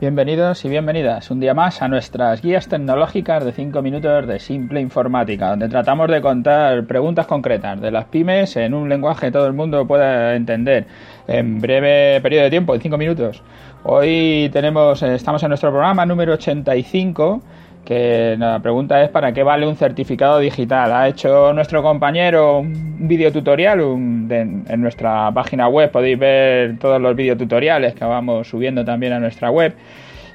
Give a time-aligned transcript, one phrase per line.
[0.00, 4.80] Bienvenidos y bienvenidas un día más a nuestras guías tecnológicas de 5 minutos de simple
[4.80, 9.48] informática, donde tratamos de contar preguntas concretas de las pymes en un lenguaje que todo
[9.48, 10.86] el mundo pueda entender
[11.26, 13.42] en breve periodo de tiempo, en 5 minutos.
[13.82, 17.42] Hoy tenemos, estamos en nuestro programa número 85
[17.88, 20.92] que la pregunta es para qué vale un certificado digital.
[20.92, 27.16] Ha hecho nuestro compañero un videotutorial tutorial en nuestra página web, podéis ver todos los
[27.16, 29.74] videotutoriales que vamos subiendo también a nuestra web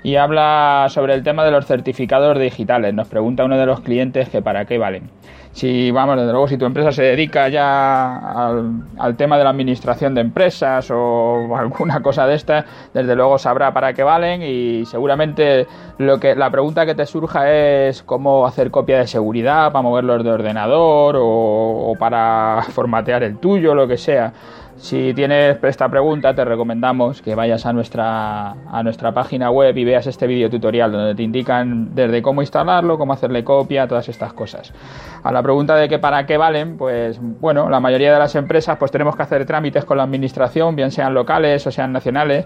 [0.01, 2.91] y habla sobre el tema de los certificados digitales.
[2.95, 5.03] Nos pregunta uno de los clientes que para qué valen
[5.53, 8.17] si vamos, desde luego, si tu empresa se dedica ya
[8.97, 13.71] al, tema de la administración de empresas o alguna cosa de esta, desde luego sabrá
[13.71, 15.67] para qué valen y seguramente
[15.99, 20.23] lo que la pregunta que te surja es cómo hacer copia de seguridad para moverlos
[20.23, 24.33] de ordenador o, para formatear el tuyo, lo que sea.
[24.75, 29.85] Si tienes esta pregunta, te recomendamos que vayas a nuestra, a nuestra página web y
[29.85, 34.33] veas este video tutorial donde te indican desde cómo instalarlo, cómo hacerle copia, todas estas
[34.33, 34.73] cosas.
[35.21, 38.77] A la pregunta de que para qué valen, pues bueno, la mayoría de las empresas
[38.77, 42.45] pues tenemos que hacer trámites con la administración, bien sean locales o sean nacionales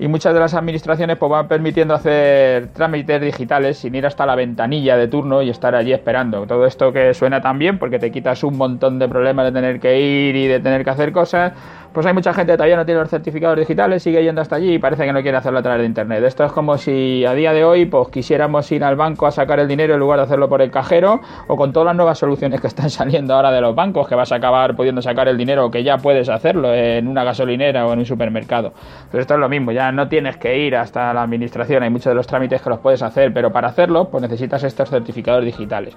[0.00, 4.36] y muchas de las administraciones pues van permitiendo hacer trámites digitales sin ir hasta la
[4.36, 6.46] ventanilla de turno y estar allí esperando.
[6.46, 9.80] Todo esto que suena tan bien porque te quitas un montón de problemas de tener
[9.80, 11.52] que ir y de tener que hacer cosas,
[11.92, 14.74] pues hay mucha gente que todavía no tiene los certificados digitales, sigue yendo hasta allí
[14.74, 16.22] y parece que no quiere hacerlo a través de internet.
[16.22, 19.58] Esto es como si a día de hoy pues quisiéramos ir al banco a sacar
[19.58, 22.60] el dinero en lugar de hacerlo por el cajero o con todas las nuevas soluciones
[22.60, 25.70] que están saliendo ahora de los bancos que vas a acabar pudiendo sacar el dinero
[25.70, 28.72] que ya puedes hacerlo en una gasolinera o en un supermercado.
[29.10, 32.10] Pero esto es lo mismo, ya no tienes que ir hasta la administración, hay muchos
[32.10, 35.96] de los trámites que los puedes hacer, pero para hacerlo pues necesitas estos certificados digitales.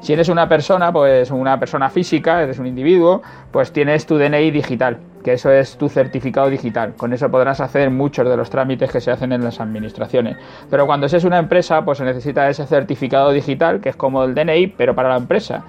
[0.00, 4.50] Si eres una persona, pues una persona física, eres un individuo, pues tienes tu DNI
[4.50, 6.94] digital que eso es tu certificado digital.
[6.96, 10.36] Con eso podrás hacer muchos de los trámites que se hacen en las administraciones.
[10.70, 14.34] Pero cuando seas una empresa, pues se necesita ese certificado digital, que es como el
[14.34, 15.64] DNI, pero para la empresa.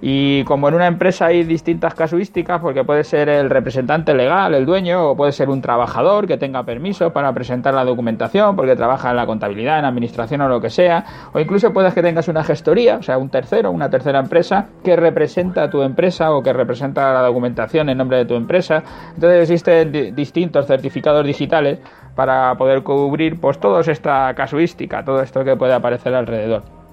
[0.00, 4.66] Y como en una empresa hay distintas casuísticas, porque puede ser el representante legal, el
[4.66, 9.10] dueño, o puede ser un trabajador que tenga permiso para presentar la documentación, porque trabaja
[9.10, 12.44] en la contabilidad, en administración o lo que sea, o incluso puedes que tengas una
[12.44, 16.52] gestoría, o sea, un tercero, una tercera empresa que representa a tu empresa o que
[16.52, 18.82] representa la documentación en nombre de tu empresa.
[19.14, 21.78] Entonces existen distintos certificados digitales
[22.14, 26.83] para poder cubrir pues toda esta casuística, todo esto que puede aparecer alrededor.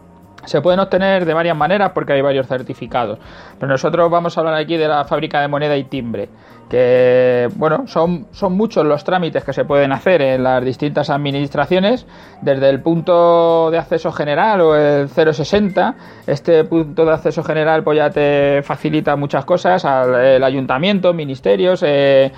[0.45, 3.19] Se pueden obtener de varias maneras porque hay varios certificados.
[3.59, 6.29] Pero nosotros vamos a hablar aquí de la fábrica de moneda y timbre.
[6.69, 12.05] Que, bueno, son, son muchos los trámites que se pueden hacer en las distintas administraciones.
[12.41, 15.95] Desde el punto de acceso general o el 060.
[16.27, 19.85] Este punto de acceso general pues ya te facilita muchas cosas.
[19.85, 21.83] Al el ayuntamiento, ministerios.
[21.85, 22.31] Eh,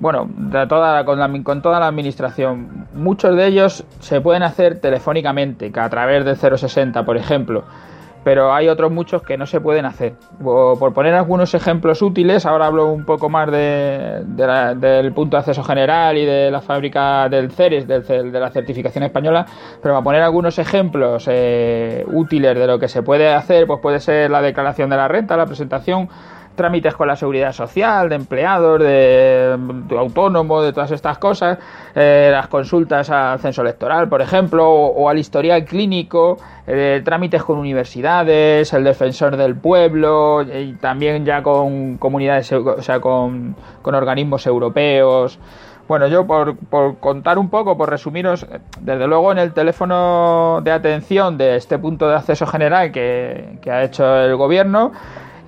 [0.00, 0.28] bueno,
[0.68, 2.86] toda, con, con, toda la administración.
[2.94, 7.64] Muchos de ellos se pueden hacer telefónicamente, que a través del 060, por ejemplo.
[8.24, 10.14] Pero hay otros muchos que no se pueden hacer.
[10.42, 14.22] Por, poner algunos ejemplos útiles, ahora hablo un poco más de,
[14.76, 19.46] del punto de acceso general y de la fábrica del CERES, de la certificación española,
[19.82, 24.00] pero para poner algunos ejemplos eh, útiles de lo que se puede hacer, pues puede
[24.00, 26.08] ser la declaración de la renta, la presentación
[26.58, 29.56] trámites con la seguridad social, de empleados, de,
[29.96, 31.56] autónomo, de todas estas cosas,
[31.94, 36.36] eh, las consultas al censo electoral, por ejemplo, o, al historial clínico,
[36.66, 43.00] eh, trámites con universidades, el defensor del pueblo, y también ya con comunidades, o sea,
[43.00, 43.54] con,
[43.84, 45.38] organismos europeos.
[45.86, 46.56] Bueno, yo por,
[46.98, 48.46] contar un poco, por resumiros,
[48.80, 53.70] desde luego en el teléfono de atención de este punto de acceso general que, que
[53.70, 54.92] ha hecho el gobierno,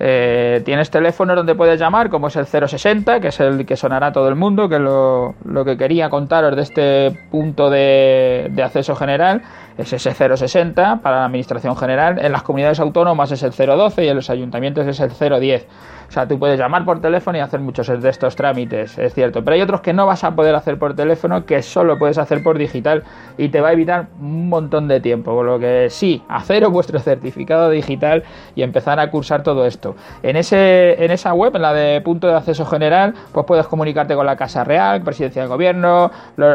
[0.03, 4.07] eh, tienes teléfonos donde puedes llamar, como es el 060, que es el que sonará
[4.07, 8.95] a todo el mundo, que es lo, que quería contaros de este punto de, acceso
[8.95, 9.43] general,
[9.81, 12.23] es ese 060 para la Administración General.
[12.23, 15.67] En las comunidades autónomas es el 012 y en los ayuntamientos es el 010.
[16.07, 19.45] O sea, tú puedes llamar por teléfono y hacer muchos de estos trámites, es cierto.
[19.45, 22.43] Pero hay otros que no vas a poder hacer por teléfono, que solo puedes hacer
[22.43, 23.03] por digital
[23.37, 25.33] y te va a evitar un montón de tiempo.
[25.33, 28.23] Por lo que sí, haceros vuestro certificado digital
[28.55, 29.95] y empezar a cursar todo esto.
[30.21, 34.13] En, ese, en esa web, en la de punto de acceso general, pues puedes comunicarte
[34.13, 36.11] con la Casa Real, Presidencia del Gobierno,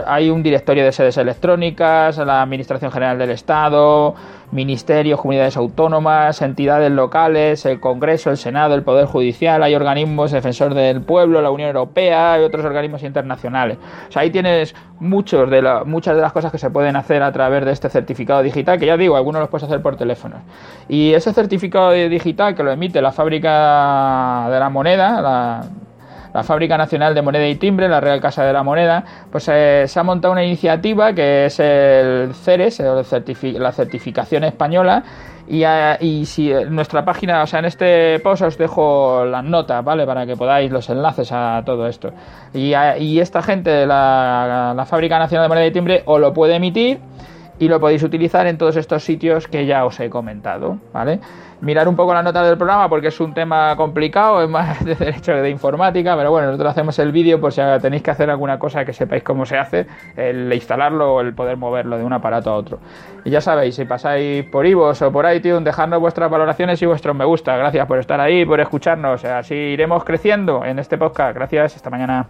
[0.06, 4.14] hay un directorio de sedes electrónicas, la Administración General del Estado,
[4.52, 10.74] ministerios, comunidades autónomas, entidades locales, el Congreso, el Senado, el Poder Judicial, hay organismos defensor
[10.74, 13.78] del pueblo, la Unión Europea y otros organismos internacionales.
[14.08, 17.32] O sea, ahí tienes muchos de muchas de las cosas que se pueden hacer a
[17.32, 20.36] través de este certificado digital, que ya digo, algunos los puedes hacer por teléfono.
[20.88, 25.64] Y ese certificado digital que lo emite la fábrica de la moneda, la,
[26.36, 29.02] la Fábrica Nacional de Moneda y Timbre, la Real Casa de la Moneda,
[29.32, 35.02] pues eh, se ha montado una iniciativa que es el CERES, la certificación española,
[35.48, 35.64] y,
[36.00, 40.04] y, si nuestra página, o sea, en este post os dejo las notas, ¿vale?
[40.04, 42.10] Para que podáis los enlaces a todo esto.
[42.52, 46.98] Y, esta gente, la, la Fábrica Nacional de Moneda y Timbre, os lo puede emitir
[47.58, 51.20] y lo podéis utilizar en todos estos sitios que ya os he comentado, ¿vale?
[51.60, 54.94] Mirar un poco la nota del programa porque es un tema complicado, es más de
[54.94, 58.58] derecho de informática, pero bueno, nosotros hacemos el vídeo por si tenéis que hacer alguna
[58.58, 59.86] cosa que sepáis cómo se hace,
[60.16, 62.78] el instalarlo o el poder moverlo de un aparato a otro.
[63.24, 67.16] Y ya sabéis, si pasáis por iVoox o por iTunes, dejadnos vuestras valoraciones y vuestros
[67.16, 67.56] me gusta.
[67.56, 69.24] Gracias por estar ahí, por escucharnos.
[69.24, 71.34] Así iremos creciendo en este podcast.
[71.34, 72.26] Gracias, hasta mañana.